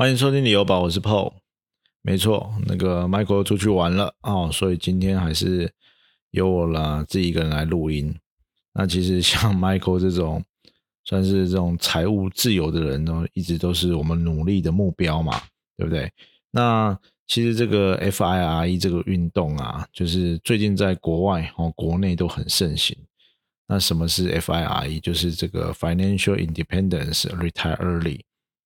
[0.00, 1.34] 欢迎收听旅游宝，我是 Paul。
[2.00, 5.70] 没错，那个 Michael 出去玩了哦，所以今天还是
[6.30, 8.18] 由我啦自己一个人来录音。
[8.72, 10.42] 那其实 像 Michael 这种
[11.04, 15.38] 算是这种财务自由的人呢，一直都是我们努力的目标嘛，
[15.76, 16.10] 对不对？
[16.50, 22.96] 那其实这个 FIRE 这个运动啊，就是最近在国外哦，国内都很盛行。
[23.68, 24.98] 那什么是 FIRE？
[25.02, 28.20] 就是这个 Financial Independence Retire Early。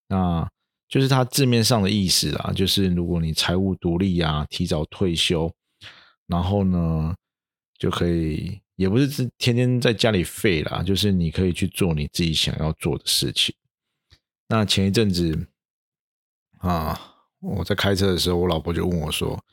[0.06, 0.48] 那
[0.94, 5.52] 就是它字面上的意思啊，就是如果你财务独立啊，提早退休，
[6.28, 7.12] 然后呢，
[7.76, 13.52] 就可以，也不是天天在家里废啦，就是你可以去做你自己想要做的事情。
[14.46, 15.48] 那前一阵子
[16.58, 16.96] 啊，
[17.40, 19.44] 我在开车的时候，我老婆就问我说：“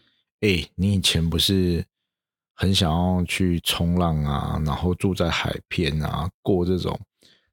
[0.41, 1.83] 哎，你以前不是
[2.53, 6.99] 很想要去冲浪啊，然后住在海边啊，过这种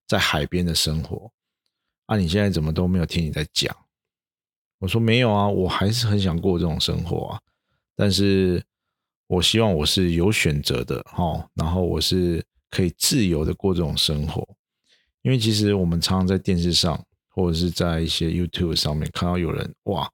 [0.06, 1.32] 在海边的生活？”
[2.08, 3.74] 啊，你现在怎么都没有听你在讲？
[4.78, 7.40] 我说没有啊，我还是很想过这种生活啊，
[7.94, 8.64] 但是
[9.26, 14.42] 我希望我是有选择的哈，然后我是可以自由的过这种生活，
[15.20, 20.10] 因为其实我们常常在电视上或者是在一些 YouTube 上面看到有人哇，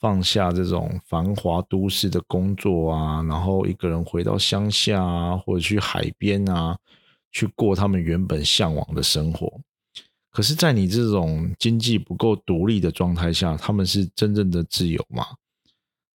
[0.00, 6.78] 放下这种繁华都市的工作啊，然后一个人回到乡下啊，或者去海边啊，
[7.32, 9.60] 去过他们原本向往的生活。
[10.34, 15.24] 可是，在你这种经济不够独立的状态下，他们是真正的自由吗？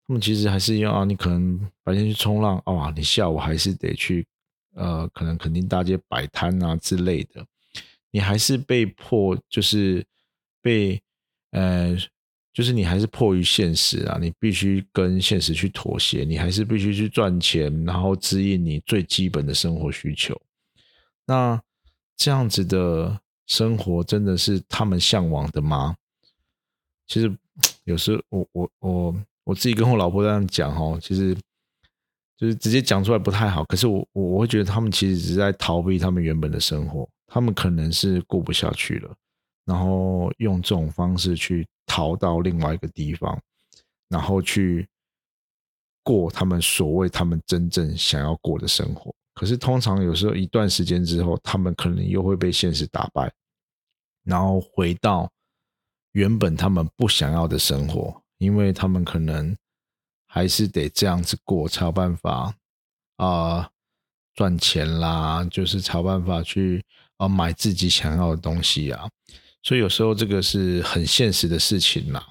[0.05, 4.27] 他们其实还是要你可能白天去冲浪，哇，你下午还是得去，
[4.75, 7.45] 呃，可能肯定大街摆摊啊之类的，
[8.11, 10.05] 你还是被迫，就是
[10.61, 11.01] 被，
[11.51, 11.95] 呃，
[12.53, 20.37] 就是你还是迫于现实啊，你必须跟现实去妥协，你还是必须去赚钱，然后支应你最基本的生活需求。
[21.25, 21.61] 那
[22.17, 23.21] 这样子的。
[23.49, 25.93] 生活真的是他们向往的吗？
[27.07, 27.35] 其实
[27.83, 31.35] 有时候我我我我自己跟我老婆这样讲哈，其实
[32.37, 33.65] 就是直接讲出来不太好。
[33.65, 39.13] 可是我我我会觉得他们其实只是在逃避他们原本的生活，他们可能是过不下去了，
[39.65, 43.37] 然后用这种方式去逃到另外一个地方，
[44.07, 44.87] 然后去
[46.03, 49.13] 过他们所谓他们真正想要过的生活。
[49.33, 53.31] 可是通常有时候一段时间之后，他们可能又会被现实打败。
[54.23, 55.31] 然后回到
[56.11, 59.55] 原本他们不想要的生活，因为他们可能
[60.27, 62.53] 还是得这样子过才有办法
[63.17, 63.69] 啊
[64.35, 66.83] 赚钱啦，就是才有办法去
[67.17, 69.09] 啊买自己想要的东西啊。
[69.63, 72.25] 所以有时候这个是很现实的事情啦。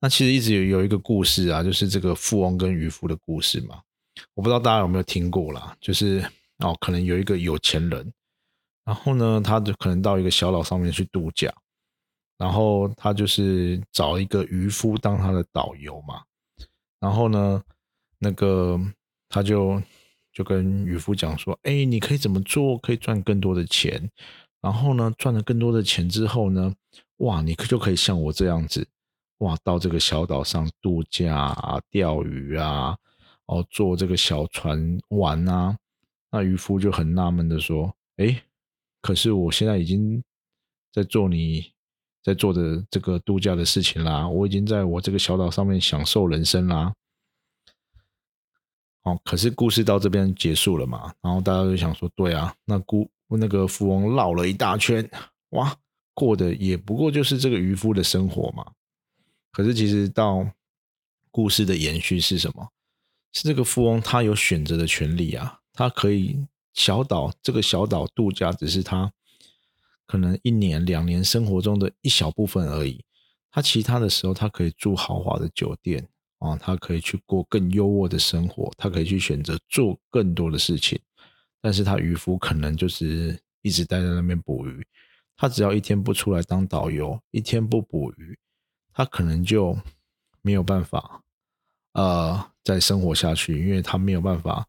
[0.00, 3.80] 那其实一直有有一个故事啊，就是这个富翁跟渔夫的故事嘛。
[4.34, 6.24] 我不知道大家有没有听过啦，就是
[6.58, 8.12] 哦，可能有一个有钱人。
[8.84, 11.52] 然后呢，他就可能到一个小岛上面去度假，
[12.36, 16.20] 然后他就是找一个渔夫当他的导游嘛。
[16.98, 17.62] 然后呢，
[18.18, 18.76] 那个
[19.28, 19.80] 他就
[20.32, 24.10] 就跟渔夫讲说：“哎，你可以怎么做，可以赚更多的钱。
[24.60, 26.74] 然后呢，赚了更多的钱之后呢，
[27.18, 28.86] 哇，你可就可以像我这样子，
[29.38, 32.96] 哇，到这个小岛上度假啊、钓鱼啊，
[33.46, 35.76] 哦，坐这个小船玩啊。”
[36.32, 38.42] 那渔夫就很纳闷的说：“哎。”
[39.02, 40.22] 可是我现在已经
[40.92, 41.72] 在做你
[42.22, 46.94] 在做的这个度假的事情啦，我已经在我这个小岛上面享受人生啦。
[49.02, 51.12] 哦，可是故事到这边结束了嘛？
[51.20, 55.10] 然后大家就想说，对啊，那孤那个富翁绕了一大圈，
[55.50, 55.76] 哇，
[56.14, 58.64] 过的也不过就是这个渔夫的生活嘛。
[59.50, 60.48] 可是其实到
[61.32, 62.68] 故事的延续是什么？
[63.32, 66.46] 是这个富翁他有选择的权利啊，他可以。
[66.74, 69.12] 小岛这个小岛度假只是他
[70.06, 73.04] 可能一年两年生活中的一小部分而已。
[73.50, 80.98] 他其他的时候，他可以住豪华的酒店啊，他可以去过更优渥的生活，他可以去选择做更多的事情。
[81.60, 84.86] 但是他渔夫可能就是一直待在那边捕鱼。
[85.36, 88.38] 他只要一天不出来当导游，一天不捕鱼，
[88.92, 89.76] 他可能就
[90.40, 91.22] 没有办法
[91.92, 94.66] 呃再生活下去，因为他没有办法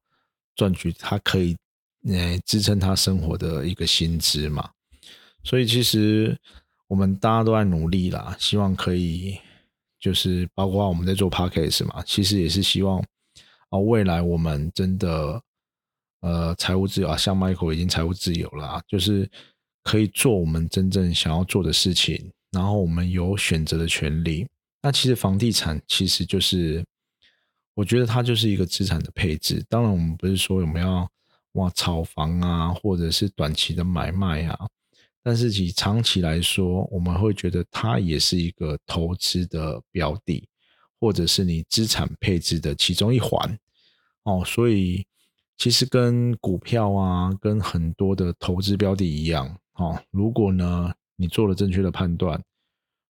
[0.56, 1.56] 赚取他可以。
[2.04, 4.70] 来支撑他生活的一个薪资嘛，
[5.42, 6.38] 所以其实
[6.88, 9.40] 我们大家都在努力啦，希望可以
[10.02, 13.00] 就是包括我们在做 podcast 嘛，其实也是希望
[13.70, 15.42] 啊未来我们真的
[16.20, 19.30] 呃财务自由啊，像 Michael 已经财务自由了，就是
[19.82, 24.46] 可以做我们真正想要做的事情，然后我们有选择的权利。
[24.82, 26.84] 那其实房地产其实就是
[27.76, 31.10] 我觉得它就是一个资产的配置，当然我们不是说我们要。
[31.54, 34.68] 哇，炒房啊，或者是短期的买卖啊，
[35.22, 40.48] 但是以长期来说，我们会觉得它也是一个投资的标的，
[41.00, 43.58] 或者是你资产配置的其中一环
[44.24, 44.44] 哦。
[44.46, 45.06] 所以
[45.58, 49.98] 其实跟股票啊，跟很多的投资标的一样哦。
[50.10, 52.42] 如果呢，你做了正确的判断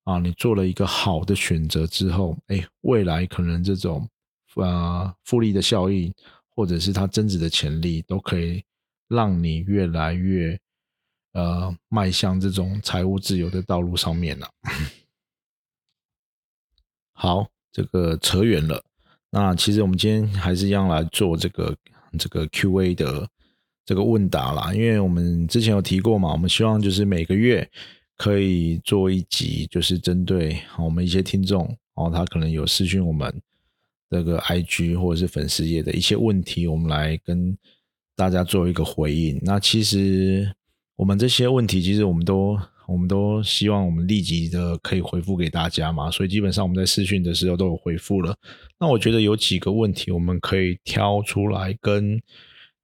[0.03, 4.05] 啊，你做了一个好的选择之后，哎，未来可能这种
[4.55, 6.13] 呃复利的效应，
[6.55, 8.63] 或者是它增值的潜力，都可以
[9.07, 10.59] 让你越来越
[11.33, 14.49] 呃迈向这种财务自由的道路上面了。
[17.13, 18.83] 好，这个扯远了。
[19.29, 21.75] 那其实我们今天还是一样来做这个
[22.19, 23.27] 这个 Q&A 的
[23.85, 27.67] 这个问答啦，因为我们之前有提过嘛，我们希望就是每个月
[28.17, 31.65] 可以做一集，就是针对我们一些听众
[31.95, 33.41] 哦，他可能有私讯我们。
[34.13, 37.57] 这个 I G 或者是粉丝页的一些问题，我们来跟
[38.15, 39.39] 大家做一个回应。
[39.41, 40.53] 那其实
[40.95, 42.55] 我们这些问题，其实我们都
[42.87, 46.11] 我们都希望我们立即的可以回复给大家嘛。
[46.11, 48.37] 所以基本上我们在私讯的时候都有回复了。
[48.79, 52.21] 那我觉得有几个问题，我们可以挑出来跟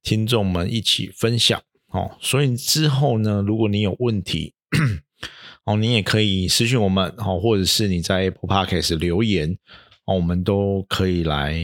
[0.02, 1.62] 听众们一起分享。
[1.92, 4.52] 哦，所以之后呢，如果你有问题，
[5.64, 9.56] 哦，你也可以私讯我们，哦，或者是你在 Apple Podcast 留言。
[10.14, 11.56] 我们都可以来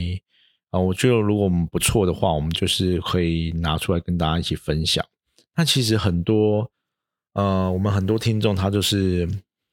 [0.71, 0.81] 啊！
[0.81, 5.05] 我觉得如果我们不错的话，我们就是可以拿出来跟大家一起分享。
[5.55, 6.71] 那其实很多
[7.33, 9.29] 呃，我们很多听众他就是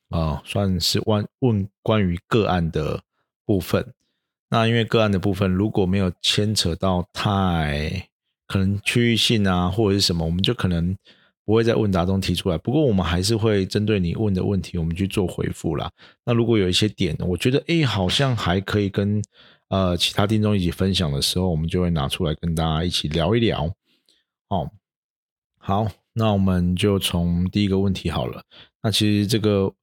[0.10, 3.02] 啊，算是问问关于个案的
[3.46, 3.94] 部分。
[4.50, 8.08] 那因为个案的部分如果没有牵扯到太
[8.48, 10.98] 可能区域性啊，或者是什么，我们就可能。
[11.45, 15.92] 不会在问答中提出来，不过我们还是会针对你问的问题，我们去做回复啦。
[16.25, 19.22] 那如果有一些点，我觉得哎，好像还可以跟
[19.68, 23.66] 呃其他听众一起分享的时候，我们就会拿出来跟大家一起聊一聊。
[24.48, 24.72] 哦，
[25.57, 28.42] 好，那我们就从第一个问题好了。
[28.81, 29.74] 那其实这个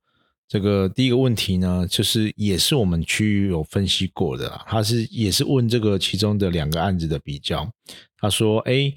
[0.48, 7.70] 这个第一个问题呢，就是也是我们区域有分析过的啦，他是也是问这个其中的两个案子的比较。
[8.16, 8.90] 他说，哎。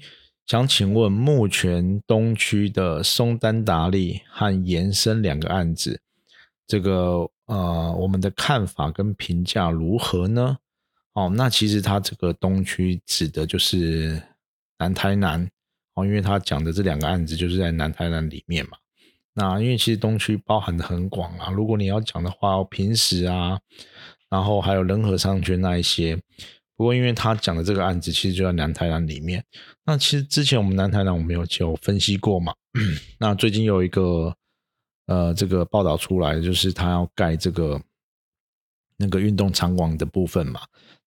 [0.46, 5.98] 想请问，目前东区的松丹达利和延伸两个案子，
[6.66, 10.58] 这个呃，我们的看法跟评价如何呢？
[11.14, 14.22] 哦，那其实它这个东区指的就是
[14.78, 15.48] 南台南
[15.94, 18.76] 哦，因为他讲的这两个案子就是在南台南里面嘛。
[19.32, 23.58] 那因为其实东区包含的很广啊，如果你要讲的话，平时啊，
[24.28, 26.20] 然后还有仁和商圈那一些。
[26.76, 29.44] 不过，因为他讲的这个案子其实就在南台南里面。
[29.84, 32.52] 那其实之前我们南台南我们有就分析过嘛。
[33.18, 34.34] 那最近有一个
[35.06, 37.80] 呃这个报道出来，就是他要盖这个
[38.96, 40.60] 那个运动场馆的部分嘛。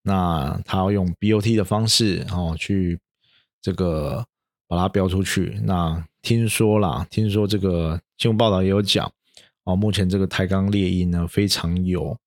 [0.03, 2.97] 那他要用 BOT 的方式哦去
[3.61, 4.25] 这个
[4.67, 5.59] 把它标出去。
[5.63, 9.11] 那听说啦，听说这个新闻报道也有讲
[9.65, 12.17] 哦，目前这个台钢猎鹰呢非常有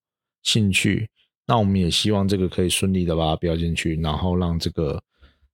[0.43, 1.09] 兴趣。
[1.51, 5.03] 那我们也希望这个可以顺利的把它标进去，然后让这个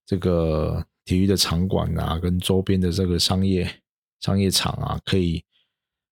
[0.06, 3.68] 这个体育的场馆啊，跟周边的这个商业
[4.20, 5.44] 商业场啊，可以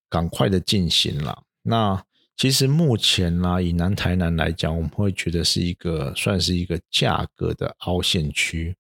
[0.10, 1.44] 赶快的进行了。
[1.62, 2.04] 那
[2.36, 8.76] 其实目前呢，以南台南来讲，我们会觉得是一个算是一个价格的凹陷区。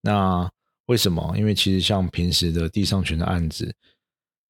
[0.00, 0.50] 那
[0.86, 1.32] 为什么？
[1.38, 3.72] 因为其实像平时的地上权的案子，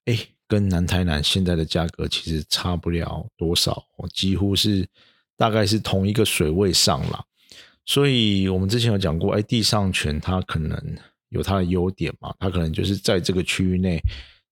[0.06, 4.88] 哎，跟南台南现在的价格其实差不了多少，几乎是。
[5.40, 7.24] 大概是同一个水位上了，
[7.86, 10.78] 所以我们之前有讲过，哎，地上权它可能
[11.30, 13.98] 有它的优点嘛，它可能就是在这个区域内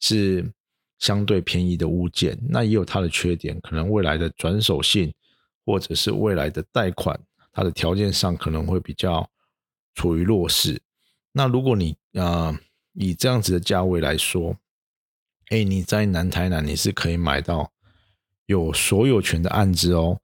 [0.00, 0.50] 是
[0.98, 5.12] 相对便宜的物件，那也有它的缺点，可能未来的转手性
[5.66, 7.20] 或者是未来的贷款，
[7.52, 9.28] 它的条件上可能会比较
[9.94, 10.80] 处于弱势。
[11.32, 12.58] 那如果你啊
[12.94, 14.56] 以这样子的价位来说，
[15.50, 17.70] 哎，你在南台南你是可以买到
[18.46, 20.18] 有所有权的案子哦。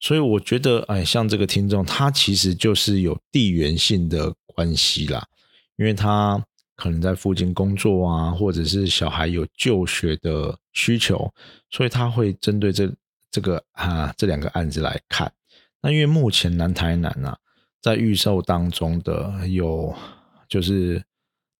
[0.00, 5.26] 所以我觉得，哎，像这个听众，他其实就是有地缘性的关系啦，
[5.76, 6.44] 因为他
[6.76, 11.32] 可能在附近工作啊，或者是小孩有就学的需求，
[11.70, 12.92] 所以他会针对这
[13.30, 15.32] 这个啊这两个案子来看。
[15.80, 17.38] 那因为目前南台南啊，
[17.80, 19.94] 在预售当中的有
[20.48, 21.02] 就是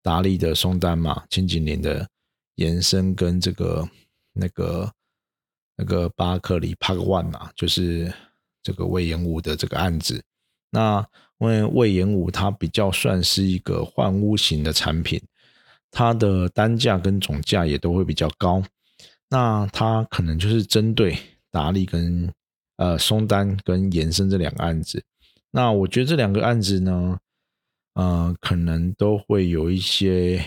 [0.02, 2.06] 达利的松丹嘛，金景林的
[2.56, 3.88] 延伸跟这个
[4.32, 4.92] 那个
[5.76, 8.12] 那个巴克里 Park One 嘛，就是。
[8.66, 10.24] 这个魏延武的这个案子，
[10.70, 15.20] 那因为魏延武它比较算是一个换屋型的产品，
[15.90, 18.62] 它的单价跟总价也都会比较高。
[19.28, 21.14] 那它可能就是针对
[21.50, 22.32] 达利跟
[22.78, 25.04] 呃松丹跟延伸这两个案子。
[25.50, 27.18] 那我觉得这两个案子呢，
[27.92, 30.42] 呃，可能都会有一些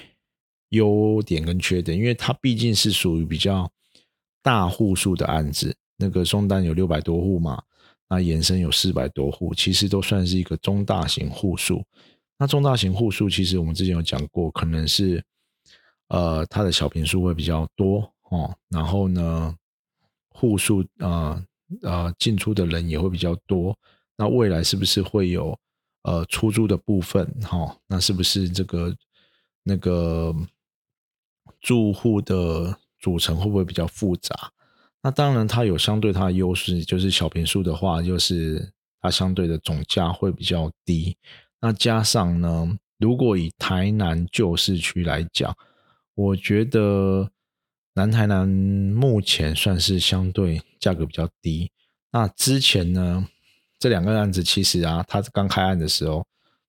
[0.70, 3.70] 优点跟缺点，因为它毕竟是属于比较
[4.48, 7.62] 大户数的案子，那个松丹有六百多户嘛，
[8.08, 11.84] 那延伸有四百多户，其实都算是一个中大型户数。
[12.38, 15.22] 那中大型户数，其实我们之前有讲过，可能是
[16.08, 19.54] 呃它的小平数会比较多哦，然后呢
[20.30, 21.44] 户数啊
[21.82, 23.78] 呃进出的人也会比较多。
[24.16, 25.54] 那未来是不是会有
[26.04, 27.30] 呃出租的部分？
[27.42, 28.96] 哈，那是不是这个
[29.64, 30.34] 那个？
[31.62, 34.52] 住户的组成会不会比较复杂？
[35.02, 41.16] 那当然，它有相对它的优势，就是小平数的话，就是它相对的总价会比较低。
[41.62, 45.56] 那加上呢，如果以台南旧市区来讲，
[46.16, 47.30] 我觉得
[47.94, 51.72] 南台南目前算是相对价格比较低。
[52.12, 53.28] 那之前呢，
[53.80, 56.26] 这两个案子其实啊，它刚开案的时候。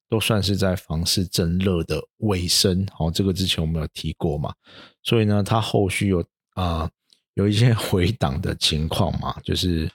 [0.08, 4.54] 都算是在房市正热的尾声，好，这个之前我们有提过嘛，
[5.02, 6.24] 所以呢，它后续有
[6.54, 6.90] 啊
[7.34, 9.90] 有一些 回档的情况嘛，就是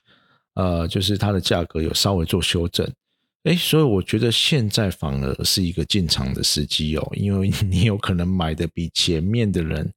[0.53, 2.87] 呃，就是它的价格有稍微做修正，
[3.43, 9.91] 哎，所以我觉得现在反而是一个进场的时机哦，因为 你有可能买的比前面的人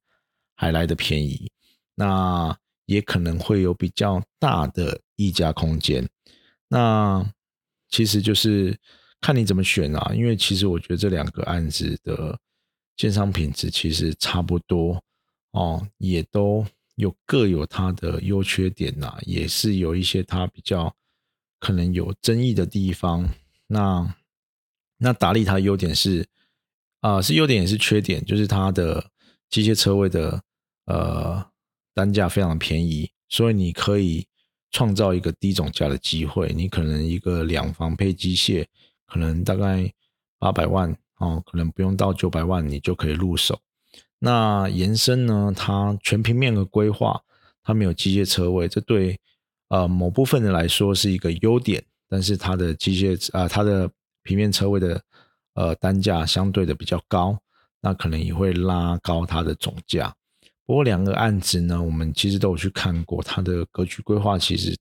[0.55, 1.51] 还来的便宜，
[1.93, 2.57] 那
[2.87, 6.09] 也可能会有比较大的溢价空间，
[6.67, 7.23] 那
[7.87, 8.75] 其实就是。
[9.19, 12.39] 看你怎么选啊，因为其实我觉得这两个案子的
[12.95, 15.03] 建商品质其实差不多
[15.51, 20.95] 哦，也都有各有它的优缺点呐，也是有一些它比较
[21.59, 23.27] 可能有争议的地方。
[23.67, 24.15] 那
[24.97, 26.25] 那达利它优点是
[27.01, 29.09] 啊，是优点也是缺点，就是它的
[29.49, 30.41] 机械车位的
[30.85, 31.43] 呃
[31.93, 34.25] 单价非常便宜，所以你可以
[34.71, 38.65] 创造一个低总价的机会，你可能一个两房配机械。
[39.07, 39.91] 可能大概
[40.37, 43.59] 八百万哦，可能不用到九百万，你就可以入手。
[44.19, 45.53] 那延伸呢？
[45.55, 47.21] 它全平面的规划，
[47.63, 49.19] 它没有机械车位，这对
[49.69, 51.83] 呃某部分人来说是一个优点。
[52.09, 53.89] 但是它的机械啊，它的
[54.23, 55.01] 平面车位的
[55.55, 57.37] 呃单价相对的比较高，
[57.81, 60.13] 那可能也会拉高它的总价。
[60.65, 64.75] 不过两个案子呢，我们其实都有去看过，它的格局规划其实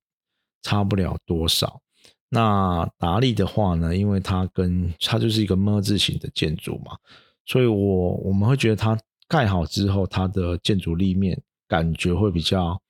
[0.62, 1.80] 差不了多少。
[2.28, 6.96] 那达利的话呢，因为它跟它就是一个么字形的建筑嘛，
[7.44, 12.80] 所以我我们会觉得它盖好之后，它的建筑立面感觉会比较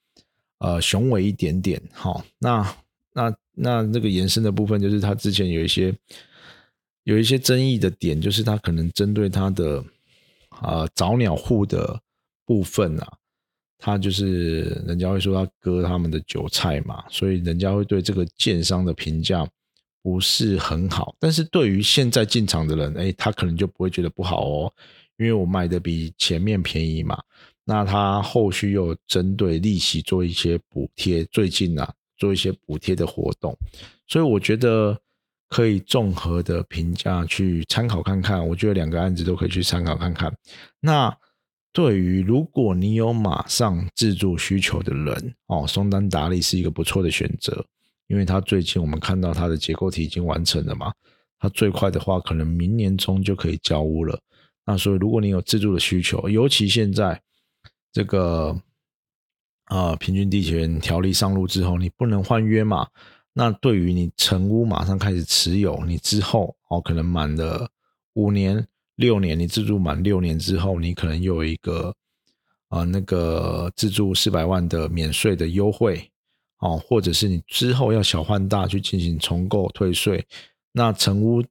[0.59, 1.81] 呃雄伟一点点。
[1.93, 2.77] 好，那
[3.13, 5.95] 那那那个延伸的部分，就是它之前有一些
[7.05, 9.85] 有一些争议的点，就是它可能针对它的
[10.49, 12.01] 啊早鸟户的
[12.47, 13.19] 部分啊。
[13.79, 19.47] 他就是人家会说他割他们的韭菜嘛，所以人家会对这个建商的评价
[20.03, 21.15] 不是很好。
[21.21, 24.73] 但是对于现在进场的人，哎，他可能就不会觉得不好哦，
[25.19, 27.23] 因为我卖的比前面便宜嘛。
[27.67, 33.55] 那他后续又针对利息做一些补贴，最近啊做一些补贴的活动，
[34.07, 34.99] 所以我觉得
[35.51, 38.49] 可以综合的评价去参考看看。
[38.49, 40.35] 我觉得两个案子都可以去参考看看。
[40.81, 41.15] 那。
[41.77, 47.63] 对于如果你有马上自住需求的人哦，松丹达利是一个不错的选择，
[48.07, 50.91] 因为它最近我们看到它的结构体已经完成了嘛，
[51.39, 54.19] 它最快的话可能明年中就可以交屋了。
[54.65, 57.21] 那所以如果你有自住的需求，尤其现在
[57.93, 58.59] 这个
[59.65, 62.89] 啊平均地权条例上路之后，你不能换约嘛，
[63.35, 67.69] 那对于你成屋马上开始持有，你之后哦可能满了
[68.15, 68.67] 五年。
[68.97, 71.95] 六年，你自住满六年之后，你可能有一个
[72.69, 76.11] 啊那个自住四百万的免税的优惠
[76.59, 80.25] 哦，或者是你之后要小换大去进行重购退税，
[80.73, 81.43] 那成屋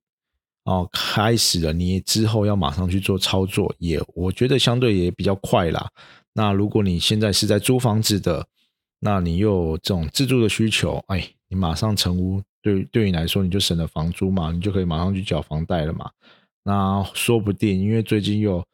[0.64, 5.88] 哦开始了，你之后要马上去做操作，也我觉得相对也比较快啦。
[6.34, 8.48] 那如果你现在是在租房子的，
[9.00, 16.10] 那你又有这种自住的需求，哎，你马上成屋，对对你来说你就省了房租嘛，你就可以马上去缴房贷了嘛。
[16.68, 18.66] 那说不定，因为最近有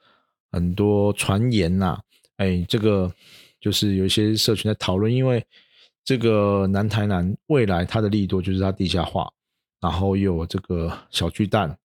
[0.50, 2.00] 很多传言呐，
[2.38, 3.14] 哎，这个
[3.60, 5.46] 就是有一些社群在讨论，因为
[6.06, 9.30] 这个南台南未来它的利多就是它地下化，
[9.82, 11.78] 然后又有这个小巨蛋，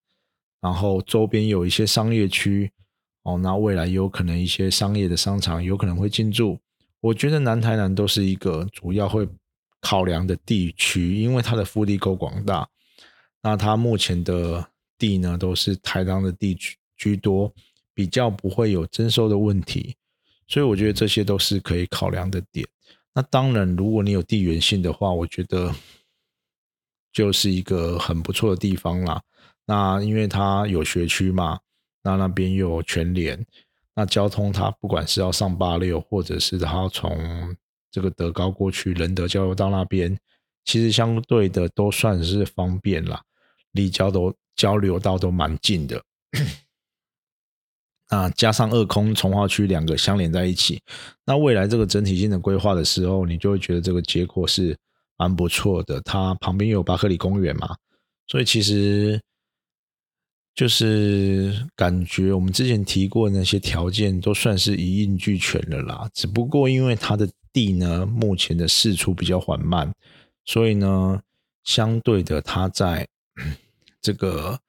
[0.61, 2.71] 然后周边有一些商业区，
[3.25, 6.57] 哦，那未来有可能一些商业的商场有可能会进驻，
[7.01, 9.29] 我觉得南台南都是一个主要会
[9.81, 12.69] 考量的地区，因为它的腹地够广大，
[13.43, 14.69] 那它目前的。
[14.99, 17.53] 地呢都是台当的地区居多，
[17.95, 19.97] 比较不会有征收的问题，
[20.47, 22.67] 所以我觉得这些都是可以考量的点。
[23.15, 25.75] 那当然，如果你有地缘性的话，我觉得
[27.13, 29.23] 就是一个很不错的地方啦。
[29.65, 31.59] 那因为它有学区嘛，
[32.03, 33.45] 那那边又有全联，
[33.95, 37.57] 那交通它不管是要上八六，或者是它要从
[37.91, 40.15] 这个德高过去仁德交流道那边，
[40.65, 43.23] 其实相对的都算是方便啦，
[43.73, 46.03] 立交都交流道都蛮近的。
[48.11, 50.81] 那加上二空从化区两个相连在一起，
[51.25, 54.77] 那未来这个整体性的规划的时候，你就会觉得这个结果是
[55.17, 56.01] 蛮不错的。
[56.03, 57.77] 它旁边有巴克里公园嘛，
[58.29, 59.21] 所以其实
[60.55, 66.09] 就是感觉我们之前提过那些条件都算是一应俱全了啦。
[66.15, 69.93] 只不过因为它的地呢，目前的释出比较缓慢，
[70.45, 71.21] 所以呢，
[71.65, 73.05] 相对的它在
[74.07, 74.61] 这个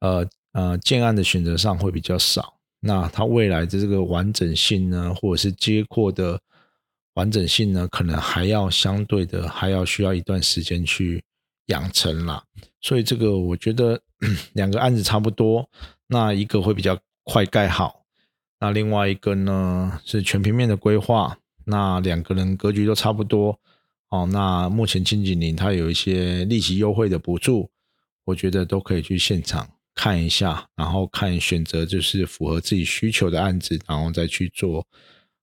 [0.00, 0.28] 呃。
[0.52, 6.40] 呃，建案的选择上会比较少，那它未来的这个完整性呢，或者是接扩的
[7.14, 11.22] 完整性呢，可能还要相对的还要需要一段时间去
[11.66, 12.42] 养成啦。
[12.80, 14.02] 所以这个我觉得
[14.54, 15.70] 两个案子差不多，
[16.08, 18.02] 那一个会比较快盖好，
[18.58, 23.56] 那另外一个呢是全平面的规划，那两个人格局都差不多
[24.08, 24.26] 哦。
[24.32, 27.70] 那目前金景林它有一些利息优惠的补助，
[28.30, 29.68] 我觉得都可以去现场。
[29.92, 34.86] 看一下，然后看选择就是符合自己需求的案子，然后再去做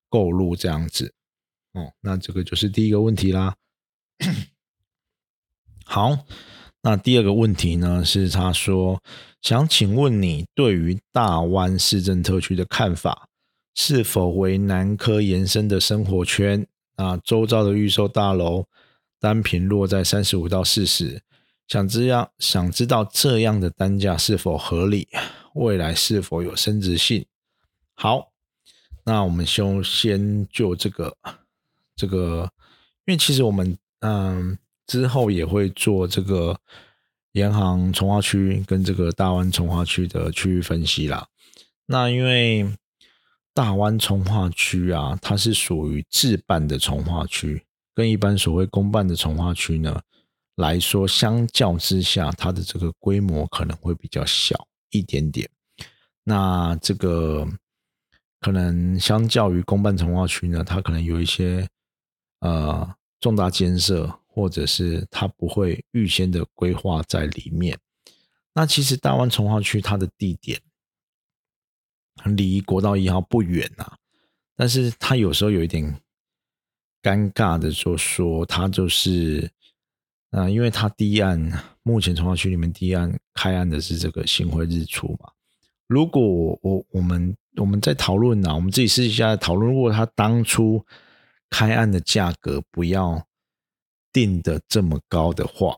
[0.10, 1.13] 购入这样子。
[1.74, 3.56] 哦，那这个就是第一个问题啦。
[5.86, 6.25] 好，
[6.82, 9.03] 那第二个问题呢是他说
[9.41, 13.27] 想请问你对于大湾市政特区的看法，
[13.75, 16.65] 是否为南科延伸的生活圈？
[16.96, 18.65] 啊，周遭的预售大楼
[19.20, 21.22] 单品落在三十五到四十。
[21.67, 25.07] 想知道想知道这样的单价是否合理，
[25.53, 27.25] 未来是否有升值性？
[27.93, 28.31] 好，
[29.03, 31.17] 那我们先先就这个
[31.95, 32.50] 这个，
[33.05, 36.57] 因为其实我们嗯之后也会做这个
[37.33, 41.27] 银行从化区跟这个大湾从化区的区域分析啦。
[41.88, 42.77] 那因为
[43.53, 50.01] 大湾从化区啊，它是属于自办的从化区，跟一般所谓公办的从化区呢。
[50.58, 55.48] 来说，相较之下，它的这个规模可能会比较小一点点。
[56.24, 57.48] 那这个
[58.39, 61.70] 可能相较于公办从化区呢，它可能有一些
[62.39, 67.78] 呃重大建设，或者是它不会预先的规划在里面。
[68.56, 70.60] 那其实大湾从化区它的地点
[72.26, 73.96] 离国道一号不远呐，
[74.56, 76.02] 但是它有时候有一点
[77.04, 79.52] 尴尬的，就说它就是。
[80.30, 81.40] 那因为它第一案
[81.84, 85.32] 目前从化区里面第一案开案的是这个新辉日出嘛，
[85.88, 86.22] 如果
[86.62, 90.86] 我我们我们在讨论呢，我们自己私底下讨论，如果他当初
[91.50, 93.26] 开案的价格不要
[94.12, 95.74] 定的这么高的话，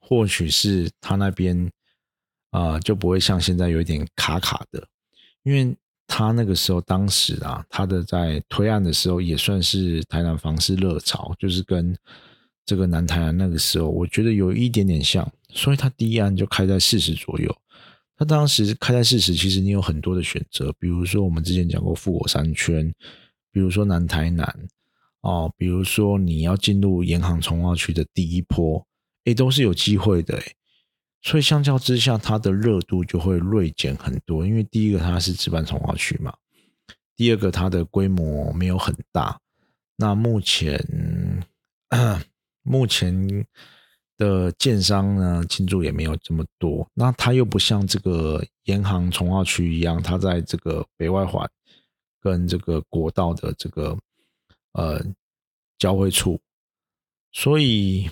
[0.00, 1.70] 或许是他那边
[2.50, 4.88] 啊就不会像现在有一点卡卡的，
[5.42, 5.76] 因为
[6.06, 11.94] 他那个时候当时啊，他的在推案的时候也算是台南房市热潮，就是跟。
[12.68, 17.56] 这个南台那个时候，我觉得有一点点像，所以它第一案就开在四十左右。
[18.14, 22.92] 它当时开在四十，其实你有很多的选择，比如说我们之前讲过富国三圈，
[23.50, 24.68] 比如说南台南，
[25.22, 28.86] 哦，比如说你要进入银行从化区的第一波，
[29.24, 30.52] 诶，都是有机会的，诶。
[31.22, 34.46] 所以相较之下，它的热度就会锐减很多。
[34.46, 36.34] 因为第一个它是置办从化区嘛，
[37.16, 39.40] 第二个它的规模没有很大。
[39.96, 40.78] 那目前。
[42.68, 43.46] 目前
[44.18, 46.86] 的建商呢，进驻也没有这么多。
[46.92, 51.48] 那它又不像这个沿航从化区一样，它在这个北外环
[52.20, 53.96] 跟这个国道的这个
[54.72, 55.02] 呃
[55.78, 56.38] 交汇处，
[57.32, 58.10] 所以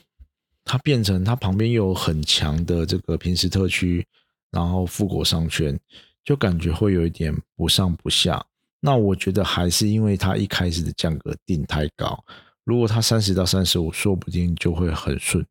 [0.64, 4.06] 它变成它旁边有很强的这个平时特区，
[4.50, 5.78] 然后富国商圈，
[6.24, 8.44] 就感觉会有一点不上不下。
[8.80, 12.24] 那我觉得还是因为它一开始的价格定太高。
[12.66, 15.46] 如果它三十到三十五，说不定就会很顺。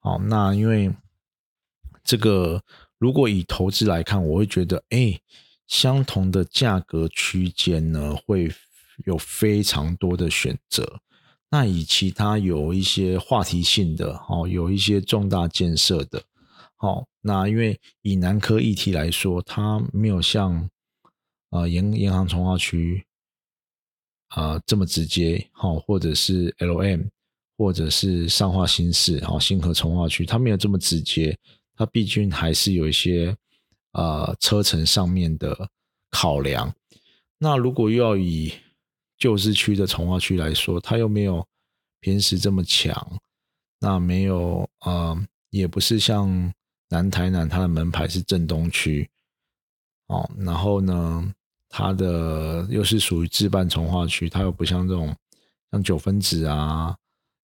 [0.00, 0.92] 好，那因为
[2.02, 2.60] 这个，
[2.98, 5.20] 如果以投资来看，我会觉得，哎，
[5.68, 8.52] 相同的价格区间呢，会
[9.06, 11.00] 有非常多的选择。
[11.50, 16.20] 那以其他有一些话题性的，哦，有一些重大建设的，
[16.74, 20.68] 好，那因为以南科议题来说，它没有像
[21.50, 23.06] 啊银银行从化区。
[24.30, 27.02] 啊，这么直接，好，或者是 L M，
[27.56, 31.36] 或者是上化新市，好，新河从化区，它没有这么直接，
[31.74, 33.36] 它毕竟还是有一些
[33.92, 35.68] 呃车程上面的
[36.10, 36.72] 考量。
[37.38, 38.52] 那如果又要以
[39.18, 41.44] 旧市区的从化区来说，它又没有
[41.98, 43.20] 平时这么强，
[43.80, 46.54] 那没有呃，也不是像
[46.88, 49.10] 南台南，它的门牌是正东区，
[50.06, 51.34] 哦，然后呢？
[51.70, 55.16] 它的又是属于置办从化区，它又不像这种
[55.70, 56.94] 像九分子啊、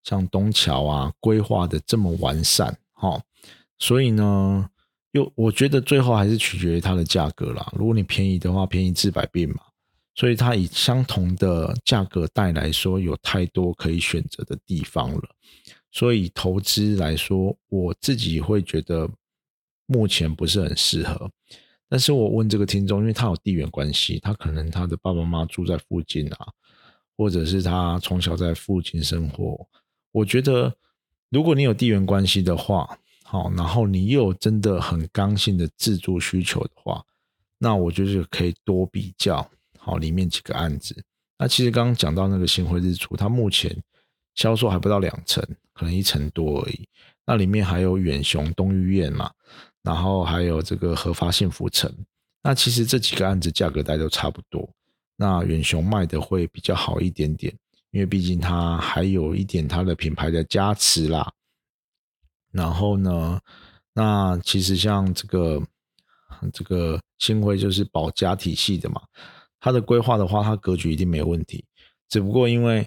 [0.03, 3.19] 像东桥啊规划的这么完善，哈，
[3.79, 4.69] 所以呢，
[5.13, 7.73] 又我觉得最后还是取决于它的价格啦。
[7.75, 9.63] 如果你便宜的话，便宜治百病嘛。
[10.19, 15.23] 所以它以相同的价格带来说，有太多可以选择的地方了。
[15.93, 19.07] 所以投资来说，我自己会觉得
[19.85, 21.31] 目前不是很适合。
[21.89, 26.49] 但是我问这个听众，因为他有地缘关系，他可能他的爸爸妈妈住在附近啊，
[27.17, 29.67] 或者是他从小在附近生活。
[30.11, 30.75] 我觉得，
[31.31, 37.05] 如果你有地缘关系的话，好，然后你又真的很刚性的自住需求的话，
[37.59, 41.05] 那我觉得可以多比较好里面几个案子。
[41.39, 43.77] 那其实刚刚讲到那个星辉日出，它目前
[44.35, 46.89] 销售还不到两成，可能一成多而已。
[47.27, 49.31] 那里面还有远雄东御苑嘛。
[49.87, 51.89] 然后还有这个合法幸福城，
[52.43, 54.69] 那其实这几个案子价格大家都差不多。
[55.15, 57.57] 那远雄卖的会比较好一点点，
[57.93, 61.33] 因为毕竟它还有一点它的品牌的加持啦。
[62.51, 63.41] 然后呢，
[63.95, 65.63] 那其实像这个
[66.53, 69.01] 这个新辉就是保家体系的嘛，
[69.61, 71.65] 它的规划的话，它格局一定没有问题。
[72.09, 72.85] 只不过因为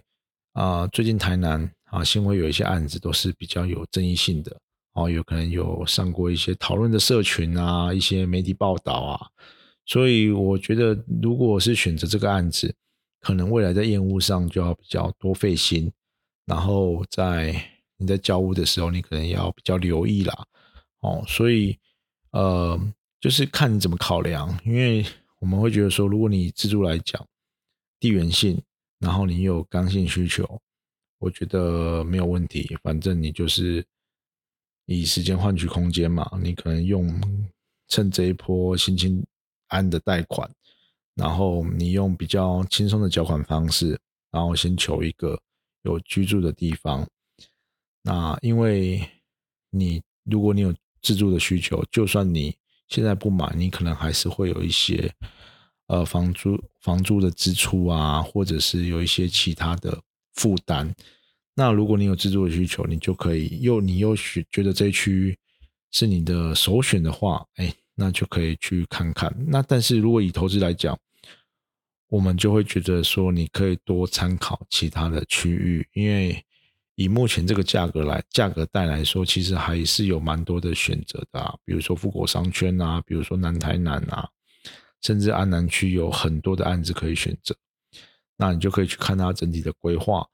[0.51, 4.59] 啊，最近台南啊新辉有一些案子都是比较有争议性的。
[4.93, 9.29] 哦，有可能有上过一些讨论的社群啊，一些媒体报道啊，
[9.85, 12.73] 所以我觉得，如果是选择这个案子，
[13.21, 15.91] 可能未来在验屋上就要比较多费心，
[16.45, 17.63] 然后在
[17.97, 20.45] 你在交屋的时候，你可能要比较留意啦。
[21.01, 21.77] 哦，所以
[22.31, 22.77] 呃，
[23.21, 25.05] 就是看你怎么考量，因为
[25.39, 27.23] 我们会觉得说，如果你自住来讲，
[27.99, 28.59] 地缘性，
[28.99, 30.59] 然后你有刚性需求，
[31.19, 33.85] 我觉得没有问题，反正你就是。
[34.95, 37.07] 以时间换取空间嘛，你可能用
[37.89, 39.23] 趁这一波心情
[39.67, 40.49] 安的贷款，
[41.13, 43.99] 然后你用比较轻松的缴款方式，
[44.31, 45.39] 然后先求一个
[45.83, 47.07] 有居住的地方。
[48.01, 49.07] 那因为
[49.69, 50.73] 你如果你有
[51.03, 52.55] 自住的需求，就算你
[52.87, 55.13] 现在不买，你可能还是会有一些
[55.85, 60.01] 呃房租房租的支出啊，或者是有一些其他的
[60.33, 60.91] 负担。
[61.59, 65.37] 那如果你有自住的需求，你就可以又你又选觉得这一区
[65.91, 69.29] 是你的首选的话，哎，那就可以去看看。
[69.45, 70.97] 那但是如果以投资来讲，
[72.07, 76.41] 我们就会觉得说，你可以多参考其他的区域，因为
[76.95, 81.53] 以目前这个价格来价格带来说，其实还是有蛮多的选择的啊。
[81.65, 84.25] 比如说富国商圈啊，比如说南台南啊，
[85.01, 87.53] 甚至安南区有很多的案子可以选择。
[88.37, 90.25] 那你就可以去看它整体的规划。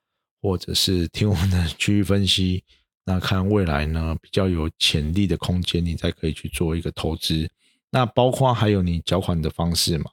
[0.46, 2.64] 或者是听我们的区域分析，
[3.04, 7.50] 那看未来呢比较有潜力的空间，你才可以去做一个投资。
[7.90, 10.12] 那包括还有你缴款的方式嘛，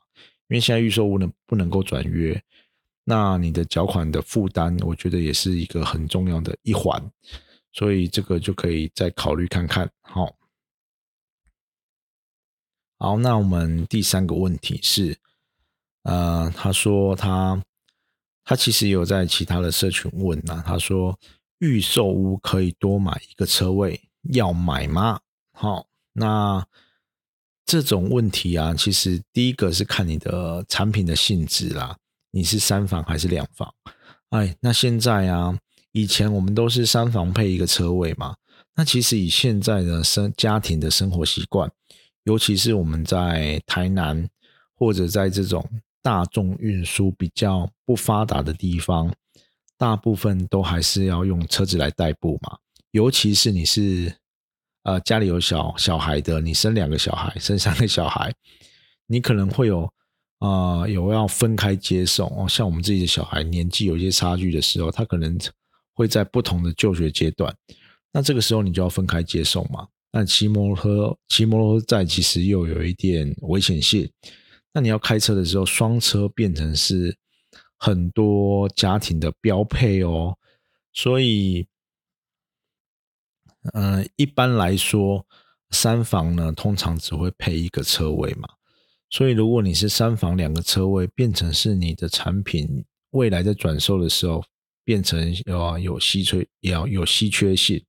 [0.48, 2.42] 因为现在预售屋呢不能够转约，
[3.04, 6.98] 那你的缴款的负担，我觉得也是一个很重要的一环，
[7.70, 9.86] 所以这个就可以再考虑看看。
[10.00, 10.34] 好，
[12.98, 15.14] 好，那我们第三个问题是，
[16.04, 17.62] 呃，他说他。
[18.44, 21.16] 他其实有在其他的社群问呐，他说
[21.58, 24.00] 预售屋可以多买一个车位，
[24.32, 25.20] 要买吗？
[25.52, 26.66] 好，那
[27.64, 31.96] 这种问题啊，其实第一个是看你的产品的性质啦，
[32.32, 33.72] 你是三房还是两房？
[34.30, 35.56] 哎，那现在啊，
[35.92, 38.34] 以前我们都是三房配一个车位嘛，
[38.74, 41.70] 那其实以现在的生家庭的生活习惯，
[42.24, 44.28] 尤其是我们在台南
[44.74, 45.64] 或者在这种。
[46.02, 49.14] 大众运输比较不发达的地方，
[49.78, 52.58] 大部分都还是要用车子来代步嘛。
[52.90, 54.12] 尤其是你是
[54.82, 58.34] 呃家里有小小孩的，你生两个小孩， 生三个小孩，
[59.06, 59.88] 你可能会有
[60.40, 62.48] 啊有要分开接送哦。
[62.48, 65.38] 像我们自己的小孩年纪有一些差距的时候，他可能
[65.94, 67.54] 会在不同的就学阶段，
[68.12, 69.86] 那这个时候你就要分开接送嘛。
[70.10, 74.10] 那骑摩托车骑摩托车在其实又有一点危险性。
[74.74, 77.14] 那你要开车的时候，双车变成是
[77.76, 80.38] 很多家庭的标配哦。
[80.94, 81.68] 所以，
[83.74, 85.26] 嗯，一般来说，
[85.68, 88.48] 三房呢通常只会配一个车位嘛。
[89.10, 94.42] 所以，如果你是三房两个车位，变成是你的产品未来在转售的时候，
[94.84, 97.84] 变成要有稀缺，要有稀缺性。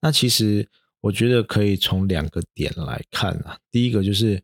[0.00, 0.68] 那其实
[1.00, 3.58] 我觉得可以从两个点来看啊。
[3.72, 4.40] 第一个就是。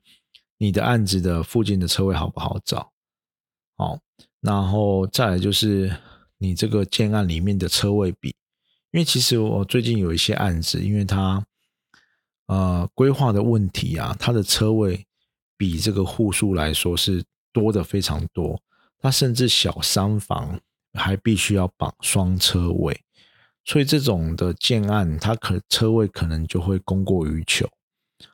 [0.63, 2.93] 你的案子的附近的车位好不好找？
[3.77, 3.99] 好，
[4.43, 5.91] 然后再来就是
[6.37, 8.29] 你这个建案里面的车位比，
[8.91, 11.43] 因为其实我最近有一些案子，因为它
[12.49, 15.07] 呃规划的问题啊，它的车位
[15.57, 18.61] 比这个户数来说是多的非常多，
[18.99, 20.61] 它甚至小三房
[20.93, 23.03] 还必须要绑双车位，
[23.65, 27.67] 所以这种的建案，它可车位可能就会供过于求。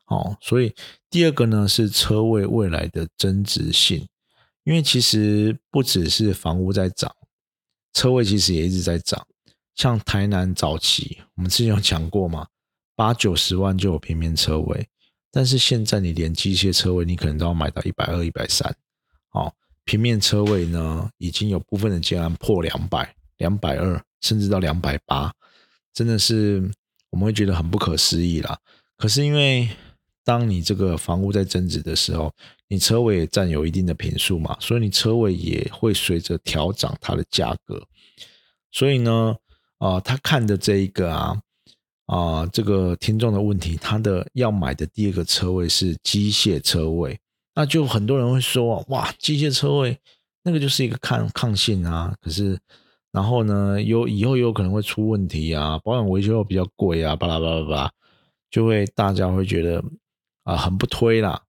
[0.07, 0.73] 哦，所以
[1.09, 4.07] 第二个呢是车位未来的增值性，
[4.63, 7.13] 因为其实不只是房屋在涨，
[7.93, 9.25] 车位其实也一直在涨。
[9.75, 12.47] 像台南早期，我们之前有讲过嘛，
[12.95, 14.87] 八九十万就有平面车位，
[15.31, 18.75] 但是现在你连机械车位，你可能都要买到一百二、一百三。
[19.31, 25.31] 哦，平面车位呢，已经有部分的建案破两百、两百二，甚至到两百八，
[25.93, 26.71] 真的是
[27.11, 28.57] 我们会觉得很不可思议啦。
[28.97, 29.69] 可是因为
[30.27, 32.29] 当你这个房屋在增值的时候，
[32.67, 37.81] 你车位也占有一定的平数嘛，所以你车位也会随着调涨它的价格。
[38.73, 39.33] 所以呢，
[39.77, 41.41] 啊，他看的这一个啊，
[42.07, 47.17] 啊，这个听众的问题，他的要买的第二个车位是机械车位，
[47.55, 49.97] 那就很多人会说，哇，机械车位
[50.43, 52.59] 那个就是一个抗抗性啊，可是
[53.13, 57.91] 然后呢，有以后有可能会出问题啊，保养维修又比较贵啊，巴拉巴拉巴拉，
[58.51, 59.81] 就会大家会觉得。
[60.47, 61.43] 啊，很不推啦。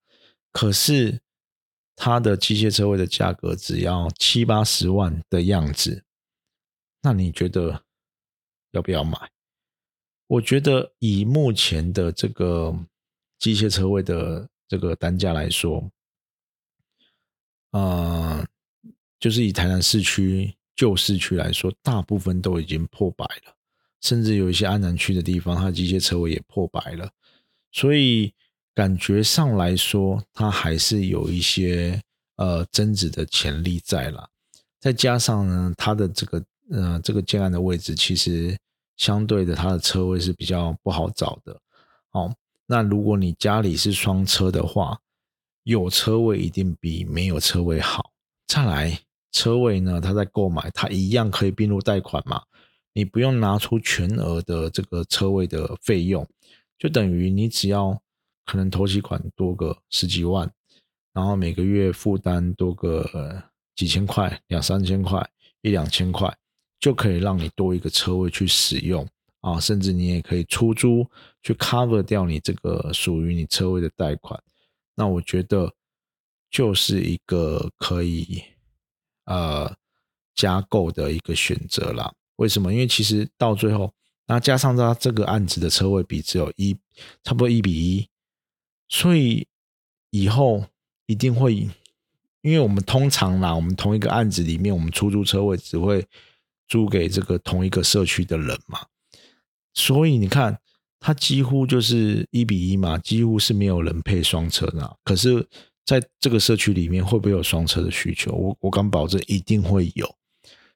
[0.51, 1.21] 可是
[1.95, 6.03] 它的机械车位的价格只要七八十万的样子，
[7.03, 7.85] 那你觉得
[8.73, 9.31] 要不要买？
[10.27, 12.77] 我觉得以目前的这个
[13.39, 15.89] 机械车位的这个单价来说，
[17.71, 18.45] 啊，
[19.21, 23.55] 就是以台南市区旧市区来说，大部分都已经破百了，
[24.01, 27.13] 甚至有一些安南区的地方，它机械车位也破百了，
[27.71, 28.35] 所以。
[28.79, 32.01] 感觉上来说，它还是有一些
[32.37, 34.31] 呃增值的潜力在了。
[34.79, 38.57] 再加上呢，它的这个呃这个建案的位置，其实
[38.97, 41.61] 相对的它的车位是比较不好找的。
[42.13, 42.33] 哦，
[42.67, 44.97] 那如果你家里是双车的话，
[45.65, 48.13] 有车位一定比没有车位好。
[48.47, 48.97] 再来，
[49.33, 52.41] 车位呢，它在购买它一样可以并入贷款嘛？
[52.93, 56.25] 你不用拿出全额的这个车位的费用，
[56.79, 58.01] 就等于你只要。
[58.49, 60.51] 可能投期款多个十几万，
[61.13, 63.43] 然后每个月负担多个
[63.77, 65.23] 几千块、两三千块、
[65.61, 66.35] 一两千块，
[66.81, 69.07] 就可以让你多一个车位去使用
[69.43, 69.61] 啊！
[69.61, 71.07] 甚至你也可以出租
[71.43, 74.43] 去 cover 掉你这个属于你车位的贷款。
[74.95, 75.71] 那我觉得
[76.51, 78.43] 就是一个可以
[79.27, 79.71] 呃
[80.35, 82.11] 加购的一个选择啦。
[82.37, 82.73] 为什么？
[82.73, 83.93] 因为其实到最后，
[84.27, 86.75] 那加上它这个案子的车位比只有一
[87.23, 88.09] 差不多一比一。
[88.89, 89.47] 所以
[90.11, 90.65] 以后
[91.07, 91.55] 一定会，
[92.43, 96.07] 因为我们通常啦，我们同一个案子里面，我们出租车位只会
[96.67, 98.81] 租给这个同一个社区的人嘛。
[99.75, 100.59] 所以你看，
[100.99, 104.97] 它几乎就是一比一嘛，几乎是没有人配双车的。
[105.05, 105.47] 可是
[105.85, 108.33] 在这个社区里面，会不会有双车的需求？
[108.33, 110.13] 我我敢保证一定会有。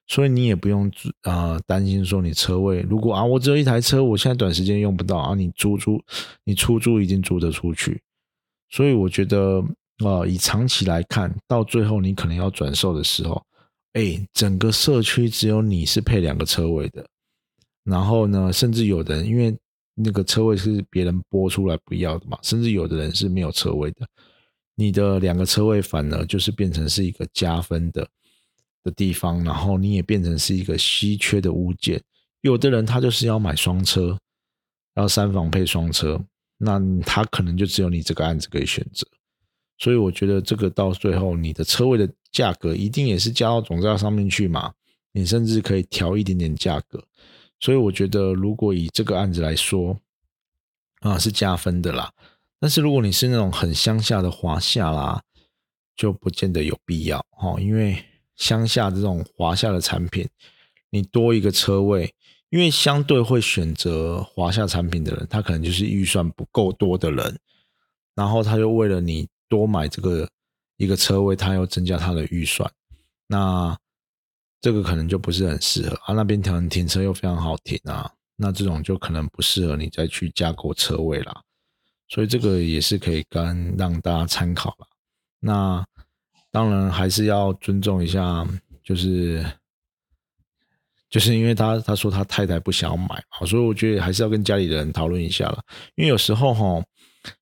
[0.07, 6.01] 所以你也不用啊担心说你车位如果啊我只有一台车，我现在短时间用不到啊，你租租
[6.43, 8.01] 你出租一定租得出去。
[8.69, 9.63] 所以我觉得
[10.03, 13.41] 啊，以长期来看，到最后你可能要转售的时候，
[13.93, 17.05] 哎，整个社区只有你是配两个车位的，
[17.83, 19.55] 然后呢，甚至有的人因为
[19.95, 24.05] 那个车位是别人拨出来不要的嘛，甚至有的人是没有车位的，
[24.75, 28.05] 你的两个车位反而就是变成是一个加分的。
[28.83, 32.01] 的地方，然后你也变成是一个稀缺的物件。
[32.41, 34.17] 有的人他就是要买双车，
[34.93, 36.21] 然后三房配双车，
[36.57, 39.07] 那他可能就只有你这个案子可以选择。
[39.77, 44.73] 所以我觉得这个到最后，你的车位的价格一定也是加到总价上面去嘛。
[45.13, 47.01] 你甚至可以调一点点价格。
[47.59, 49.97] 所以我觉得，如果以这个案子来说，
[50.99, 52.11] 啊是加分的啦。
[52.59, 55.21] 但是如果你是那种很乡下的华夏啦，
[55.95, 58.03] 就不见得有必要哦，因为。
[58.35, 60.27] 乡下这种华夏的产品，
[60.89, 62.13] 你多一个车位，
[62.49, 67.39] 因为相对会选择华夏产品的人，他可能就是预算不够多的人，
[68.15, 70.27] 然后他就为了你多买这个
[70.77, 72.69] 一个车位，他要增加他的预算，
[73.27, 73.77] 那
[74.59, 76.13] 这个可能就不是很适合啊。
[76.13, 81.41] 那边停停车又非常好停啊，那这种就可能不适合你再去加购车位啦。
[82.09, 84.87] 所以这个也是可以跟让大家参考了。
[85.39, 85.85] 那。
[86.53, 88.47] 当然还是要尊重一下，
[88.83, 89.43] 就是
[91.09, 95.63] 就是因为他他说他太太不想买，所以我觉得还是要跟家里的人讨论一下了。
[95.95, 96.85] 因为有时候哈，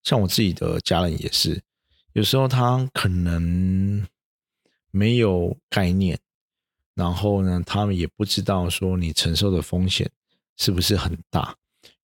[0.01, 1.61] 像我自己的家人也是，
[2.13, 4.07] 有时候他可能
[4.91, 6.17] 没有概念，
[6.95, 10.09] 然后呢，他们也不知道说你承受的风险
[10.55, 11.53] 是不是很大。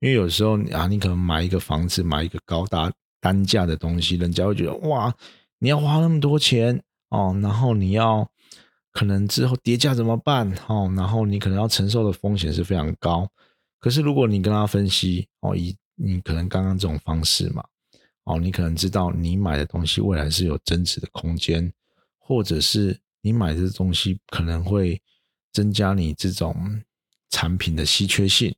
[0.02, 2.92] 因为有时候啊，你可能买一个房子，买一个高大
[3.22, 5.16] 单价的东西，人家会觉得哇，
[5.60, 6.84] 你要花那么多钱。
[7.10, 8.30] 哦，然后你要
[8.92, 10.52] 可能之后跌价怎么办？
[10.68, 13.30] 哦，然后你可能要承受的风险是非常高。
[13.80, 17.64] 可是如果你跟他分析，哦，以你可能刚刚这种方式嘛，
[18.24, 21.72] 哦，你可能知道你买的东西未来是有增值的空间，
[22.18, 25.02] 或者是你买的东西可能会
[25.54, 26.82] 增加你这种
[27.30, 28.54] 产品的稀缺性，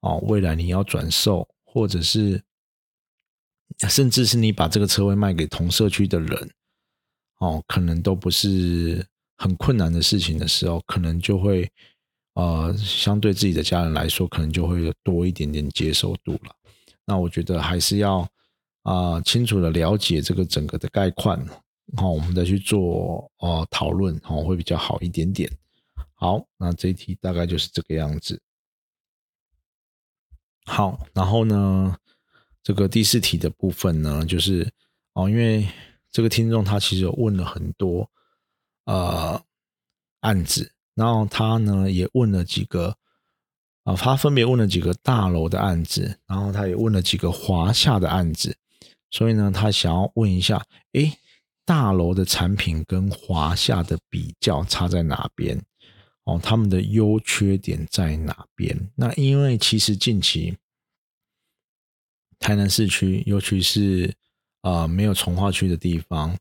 [0.00, 2.42] 哦，未来你要转售，或者是
[3.88, 6.50] 甚至是你把这个车位卖给同社区的人。
[7.40, 9.04] 哦，可能都不是
[9.38, 11.66] 很困难的事情的时候，可能就会，
[12.34, 16.54] 呃，相对自己的家人来说，可能就会多一点点接受度了。
[17.06, 18.28] 那我觉得还是要
[18.82, 21.42] 啊，清楚的了解这个整个的概况，
[21.96, 25.50] 好，我们再去做哦讨论，好，会比较好一点点。
[26.16, 28.38] 好，那这一题大概就是这个样子。
[30.66, 31.96] 好，然后呢，
[32.62, 34.70] 这个第四题的部分呢，就是
[35.14, 35.66] 哦，因为。
[36.12, 38.08] 这个听众他其实有问了很多
[38.84, 39.42] 呃
[40.20, 42.96] 案子，然后他呢也问了几个
[43.84, 48.56] 啊，他分别问了几个大楼的案子，然后他也问了几个华夏的案子，
[49.10, 51.16] 所以呢他想要问一下，诶，
[51.64, 55.60] 大楼的产品跟华夏的比较差在哪边？
[56.24, 58.90] 哦，他们的优缺点在哪边？
[58.94, 60.54] 那因为其实近期
[62.38, 64.14] 台南市区，尤其是
[64.62, 66.36] 啊，没有从化区的地方，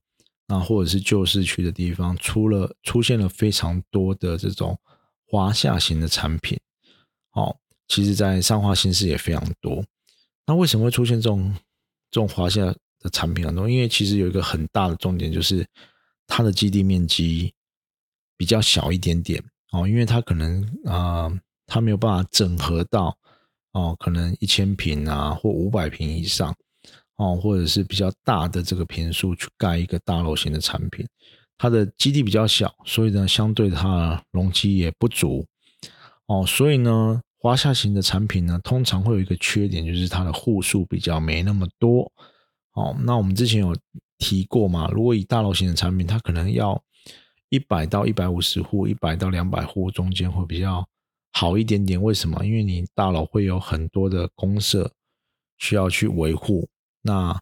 [0.48, 4.78] 那或者是旧市区的地方，出了出现了非常多的这种
[5.28, 6.60] 华夏型的产品。
[7.34, 7.56] 哦，
[7.88, 9.84] 其实，在上化新市也非常多。
[10.46, 11.56] 那为什么会出现这种
[12.12, 12.66] 这种华夏
[13.00, 13.70] 的产品很多？
[13.70, 15.66] 因为其实有一个很大的重点，就是
[16.28, 17.54] 它的基地面积
[18.36, 19.44] 比较小一点点。
[19.72, 21.32] 哦，因为它可能啊，
[21.68, 23.16] 它没有办法整合到
[23.74, 26.56] 哦，可能一千平啊，或五百平以上。
[27.20, 31.06] 哦，或者是比较大的这个平数去盖一个大楼型的产品，
[31.58, 35.46] 它的基地比较小，所以呢，相对它容积也不足。
[36.28, 42.10] 哦，所以呢，华夏型的产品呢，通常会有一个缺点，就是它的户数比较没那么多。
[42.72, 43.76] 哦，那我们之前有
[44.18, 46.82] 提过嘛，如果以大楼型的产品，它可能要
[47.50, 50.88] 一百到一百五十户，一百到两百户中间会比较
[51.34, 52.02] 好一点点。
[52.02, 52.46] 为什么？
[52.46, 54.90] 因为你大楼会有很多的公社
[55.58, 56.66] 需要去维护。
[57.10, 57.42] 那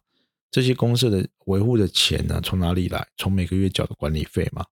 [0.50, 3.06] 这些公社的维护的钱呢，从哪里来？
[3.18, 4.64] 从每个月缴的管理费嘛。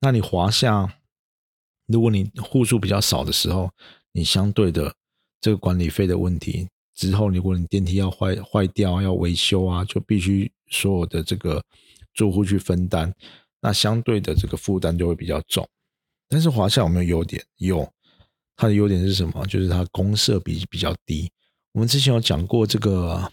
[0.00, 0.90] 那你华夏，
[1.84, 3.70] 如果你户数比较少的时候，
[4.12, 4.94] 你相对的
[5.42, 11.62] 这个管理费的问题之后，如果你电梯要坏坏掉要维修啊，就必须所有的这个
[12.14, 13.14] 住户去分担，
[13.60, 15.68] 那相对的这个负担就会比较重。
[16.30, 17.44] 但是华夏有没有优点？
[17.58, 17.86] 有，
[18.56, 19.44] 它的优点是什么？
[19.44, 21.30] 就是它公社比比较低。
[21.72, 23.30] 我们之前有讲过这个。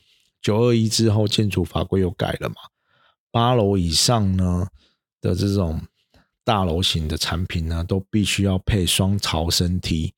[0.47, 2.55] 九二一之后，建筑法规又改了嘛？
[3.31, 4.65] 八楼以上呢
[5.19, 5.81] 的这种
[6.45, 10.13] 大楼型的产品呢，都必须要配双逃生梯。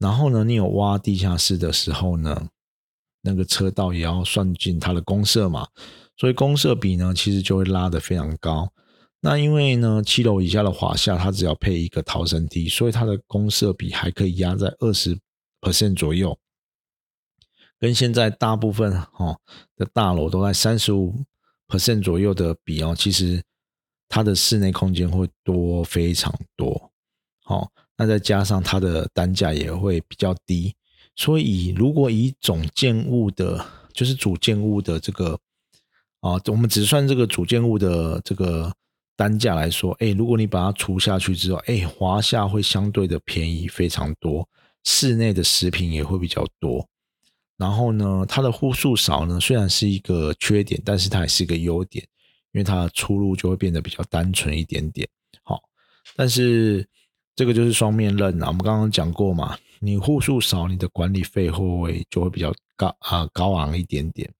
[0.00, 2.48] 然后呢，你有挖地下室的时候呢，
[3.22, 5.68] 那个车道也要算进它的公设嘛。
[6.16, 8.72] 所以公设比呢，其实就会拉得非常高。
[9.20, 15.16] 那因为呢，七楼以下的华夏，它只要配一个逃生梯，所以它的公设比还可以压在二十
[15.60, 16.36] percent 左右。
[17.80, 19.36] 跟现在大部分哈
[19.74, 21.24] 的大楼都在三十五
[21.66, 23.42] percent 左右的比哦，其实
[24.06, 26.92] 它的室内空间会多非常多，
[27.42, 30.74] 好，那再加上它的单价也会比较低，
[31.16, 33.64] 所以如果以总建物的，
[33.94, 35.38] 就是主建物的这个
[36.20, 38.70] 啊，我们只算这个主建物的这个
[39.16, 44.46] 单价来说，哎，如果你把它除下去之后，哎，华夏会相对的便宜非常多，
[44.84, 46.86] 室内的食品也会比较多。
[47.60, 52.02] 然后呢，它的户数少呢，虽然是一个缺点，但是它也是一个优点，
[52.52, 55.06] 因为它的出入就会变得比较单纯一点点。
[55.42, 55.60] 好，
[56.16, 56.88] 但是
[57.36, 58.46] 这个就是双面刃啊。
[58.46, 64.32] 我们刚刚讲过嘛，你户数少，你的管理费会就会比较高啊，高昂一点点。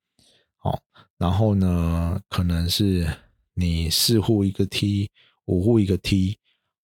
[0.57, 0.81] 好，
[1.19, 3.07] 然后呢，可能是
[3.53, 5.11] 你四户一个梯，
[5.45, 6.39] 五户一个梯。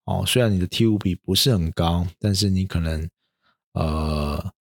[0.04, 3.08] 哦，虽然你的梯五比不是很高，但是你可能
[3.72, 4.52] 呃。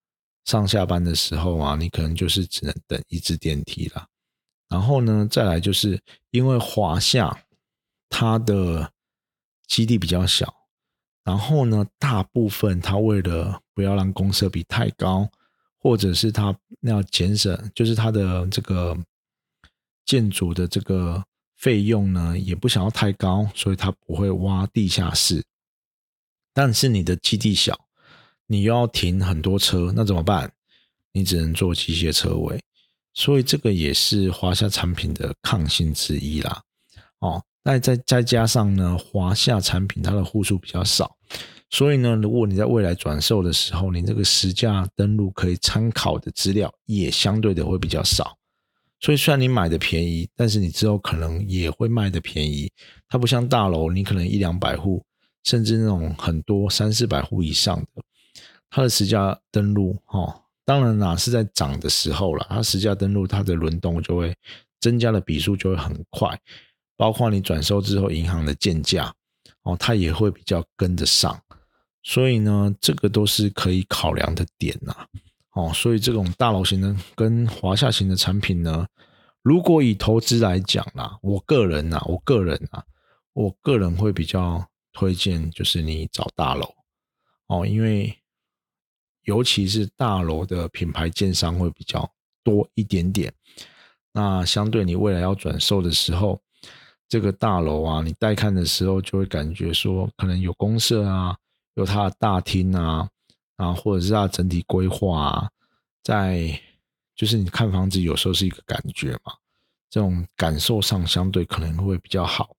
[0.45, 4.07] 上下班的时候啊，你可能就是只能等一只电梯了。
[4.69, 5.99] 然后呢，再来就是
[6.31, 7.35] 因为华夏
[8.09, 8.91] 它的
[9.67, 10.53] 基地比较小，
[11.23, 15.27] 然后呢，大部分它为了不要让公设比太高，
[15.79, 18.97] 或者是它要节省，就是它的这个
[20.05, 21.23] 建筑的这个
[21.57, 25.43] 费用呢，也不想要太高，所以它不会挖地下室。
[26.53, 27.84] 但是你的基地小。
[28.47, 30.51] 你要停很多车，那怎么办？
[31.11, 32.59] 你只能做机械车位，
[33.13, 36.61] 所以这个也是华夏产品的抗性之一啦。
[37.19, 41.15] 哦，那再再加上呢，华夏产品它的户数比较少，
[41.69, 48.37] 所以呢，如果你在未来转售的时候，你这个实价登录可以参考的资料也相对的会比较少。
[48.99, 52.71] 所以虽然你买的便宜，但是你之后可能也会卖的便宜。
[53.07, 55.03] 它不像大楼，你可能一两百户，
[55.43, 58.03] 甚至那种很多三四百户以上的，
[58.75, 64.35] 它的实价登录，哈，当然啦是在涨的时候了，它实价登录它的轮动就会
[64.81, 66.37] 增加的笔数就会很快，
[66.97, 69.13] 包括你转售之后银行的建价，
[69.61, 71.41] 哦，它也会比较跟得上。
[72.03, 74.93] 所以呢，这个都是可以考量的点呐。
[75.53, 78.85] 哦，所以这种大楼型的跟华夏型的产品呢，
[79.41, 82.83] 如果以投资来讲啦，我个人呐，我个人啊，
[83.31, 86.69] 我个人会比较推荐就是你找大楼
[87.47, 88.13] 哦，因为
[89.25, 92.09] 尤其是大楼的品牌建商会比较
[92.43, 93.31] 多一点点，
[94.11, 96.41] 那相对你未来要转售的时候，
[97.07, 101.37] 这个大楼啊，你带看的时候就会感觉说可能有公社啊，
[101.75, 103.07] 有它的大厅啊。
[103.57, 105.49] 啊，或者是它整体规划啊，
[106.03, 106.59] 在
[107.15, 109.31] 就是你看房子有时候是一个感觉嘛，
[109.89, 112.53] 这种感受上相对可能会比较好。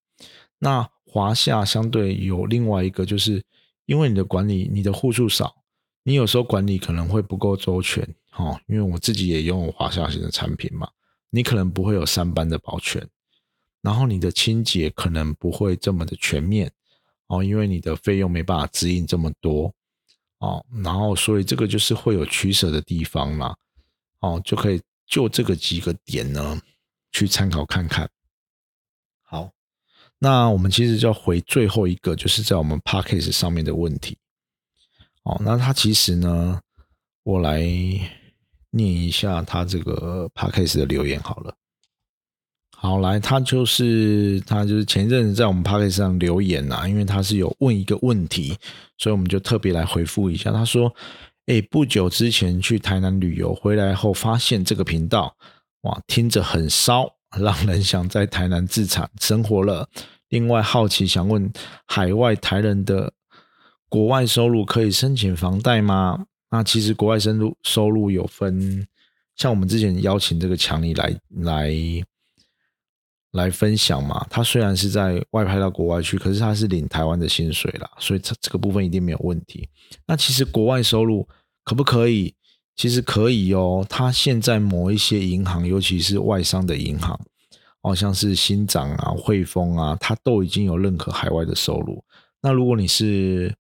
[0.58, 3.44] 那华夏相对有另外一个，就是
[3.84, 5.54] 因为你的管理，你的户数少，
[6.06, 8.60] 你有时候管理可能会不够周全，哈。
[8.68, 10.88] 因为我自己也拥有华夏型的产品嘛，
[11.30, 13.04] 你可能不会有三班的保全，
[13.80, 16.70] 然后你的清洁可能不会这么的全面，
[17.26, 19.74] 哦，因为你的费用没办法指引这么多。
[20.38, 23.56] 哦，然后所以这个就是会有取舍的地方嘛，
[24.20, 26.60] 哦，就可以就这个几个点呢
[27.10, 28.08] 去参考看看。
[29.22, 29.50] 好，
[30.20, 34.16] 那我们其实就要回最后一个，就是在我们 p a c k a g e 上面的问题。
[35.26, 36.60] 哦，那他其实呢，
[37.24, 37.60] 我来
[38.70, 41.52] 念一下他这个 p a c k a g e 的留言好了。
[42.76, 48.56] 好，来，他就是他就是前一阵子在我们 p o c a s t 上留言呐，因为他是有问一个问题，
[48.98, 50.52] 所以我们就特别来回复一下。
[50.52, 50.94] 他说
[51.46, 55.34] ：“哎，不久之前去台南旅游回来后，发现这个频道，
[55.80, 59.88] 哇，听着很骚，让人想在台南自产生活了。
[60.28, 61.50] 另外好奇想问，
[61.86, 63.12] 海外台人的
[63.88, 66.26] 国外收入可以申请房贷吗？
[66.50, 68.86] 那其实国外收入收入有分，
[69.34, 71.74] 像我们之前邀请这个强尼来来。”
[73.32, 74.26] 来分享嘛？
[74.30, 79.68] 他虽然是在外派到国外去，可是他是领台湾的薪水啦，所以这这个部分一定没有问题。
[80.06, 81.28] 那其实国外收入
[81.62, 82.34] 可不可以？
[82.76, 83.84] 其实可以哦。
[83.90, 87.18] 他现在某一些银行，尤其是外商的银行，
[87.82, 92.02] 好像是新涨啊、汇丰啊，他都已经有认可海外的收入。
[92.40, 93.54] 那如果你是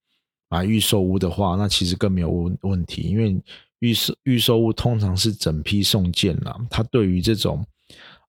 [0.56, 3.40] 买预售屋的话，那其实更没有问问题，因为
[3.80, 7.64] 预售预售屋通常是整批送件啦，它对于这种。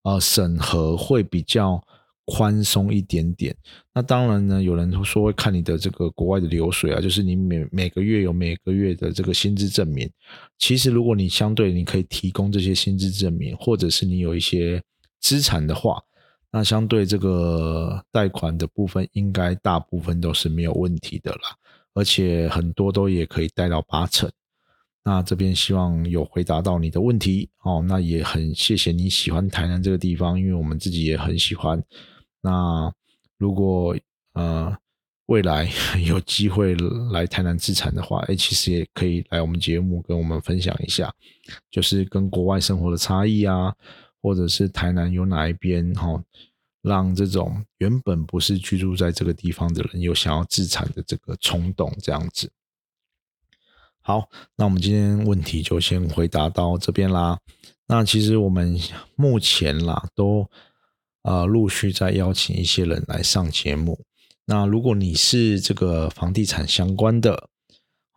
[0.04, 1.84] 呃，审核会比较
[2.24, 3.54] 宽松一点点。
[3.94, 10.10] 那当然呢，有人说会看你的这个国外的流水啊，就是你每每个月有每个月的这个薪资证明。
[10.60, 14.82] 其实，如果你相对你可以提供这些薪资证明，或者是你有一些
[15.20, 16.02] 资产的话，
[16.54, 21.58] 那相对这个贷款的部分，应该大部分都是没有问题的啦。
[21.98, 24.30] 而且很多都也可以贷到八成。
[25.04, 31.82] 那这边希望有回答到你的问题哦，那也很谢谢你喜欢台南这个地方，因为我们自己也很喜欢。
[32.42, 32.94] 那
[33.38, 33.96] 如果
[34.34, 34.78] 呃
[35.26, 35.68] 未来
[36.06, 36.76] 有机会
[37.12, 41.12] 来台南自产的话，哎，其实也可以来我们节目跟我们分享一下，
[41.72, 43.74] 就是跟国外生活的差异啊，
[44.22, 46.22] 或者是台南有哪一边哈，
[46.82, 52.52] 让这种原本不是居住在这个地方的人有想要自产的这个冲动，这样子。
[54.02, 57.40] 好，那我们今天问题就先回答到这边啦。
[57.88, 58.80] 那其实我们
[59.16, 60.50] 目前啦，都
[61.24, 64.00] 呃陆续在邀请一些人来上节目。
[64.46, 67.50] 那如果你是这个房地产相关的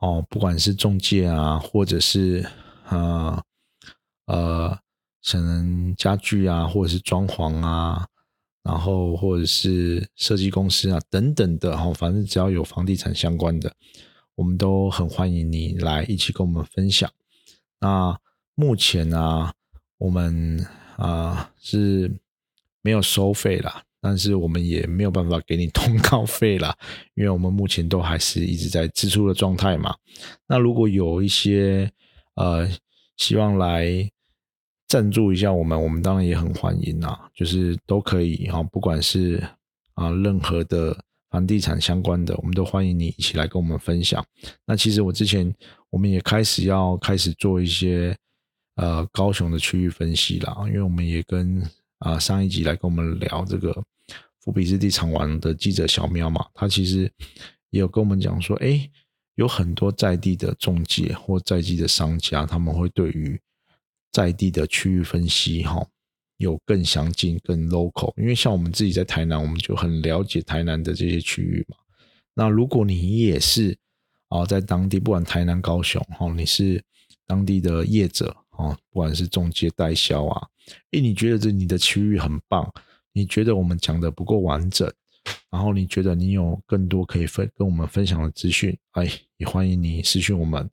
[0.00, 2.48] 哦，不管是中介啊，或者是
[2.88, 3.42] 呃
[4.26, 4.78] 呃
[5.28, 8.06] 可能家具啊，或者是装潢啊，
[8.62, 13.74] 然后或者是设计公司啊等等的哈，反正只要有房地产相关的。
[14.36, 17.10] 我们都很欢迎你来一起跟我们分享。
[17.78, 18.18] 那
[18.54, 19.52] 目前呢，
[19.98, 22.10] 我们啊是
[22.80, 26.74] 没有收费啦，但是我们也没有办法给你通告费啦，
[27.14, 29.94] 因为我们目前都还是一直在支出的状态嘛。
[30.46, 31.90] 那如果有一些
[32.36, 32.66] 呃
[33.18, 34.10] 希望来
[34.90, 39.42] 赞助一下我们，我们当然也很欢迎啊，就是都可以啊，不管是
[39.94, 40.94] 啊任何的。
[41.30, 44.26] 房地产相关的，我们都欢迎你一起来跟我们分享。
[44.66, 45.54] 那其实我之前
[45.88, 48.12] 我们也开始要开始做一些
[48.74, 51.62] 呃高雄的区域分析啦，因为我们也跟
[52.00, 53.72] 啊上一集来跟我们聊这个
[54.40, 57.02] 富比士地产网的记者小喵嘛，他其实
[57.70, 58.90] 也有跟我们讲说，哎，
[59.36, 63.40] 有很多在地的中介或在地的商家，他们会对于
[64.12, 65.86] 在地的区域分析，哈，
[66.38, 68.12] 有更详尽、更 local。
[68.16, 71.76] 因为像我们自己在台南，我们就很了解台南的这些区域嘛。
[72.34, 73.76] 那如果你也是
[74.28, 76.82] 啊，在当地不管台南、高雄，哈，你是
[77.26, 80.48] 当地的业者，哦，不管是中介代销啊，
[80.92, 82.72] 诶，你觉得这你的区域很棒，
[83.12, 84.90] 你觉得我们讲的不够完整，
[85.50, 90.68] 然后你觉得你有更多可以分跟我们分享的资讯，哎，也欢迎你私讯我们。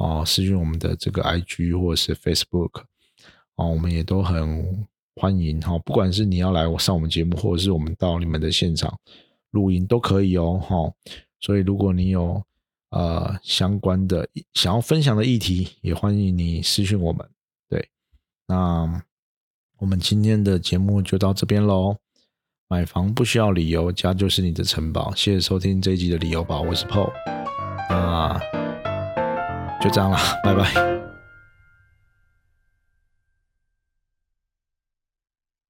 [0.00, 2.84] 哦，私讯我们的这个 IG 或者是 Facebook，
[3.56, 4.86] 哦，我们也都很
[5.16, 5.78] 欢迎哈。
[5.80, 8.98] 不管是你要来上我们节目，或者是我们到你们的现场
[9.50, 10.90] 录音都可以哦，哈。
[11.38, 12.42] 所以如果你有
[12.90, 17.28] 呃相关的想要分享的议题，也欢迎你私讯我们。
[17.68, 17.86] 对，
[18.46, 19.02] 那
[19.78, 21.94] 我们今天的节目就到这边喽。
[22.68, 25.14] 买房不需要理由，家就是你的城堡。
[25.14, 27.10] 谢谢收听这一集的理由吧，我是 Paul。
[29.80, 30.99] 就这样了，拜拜。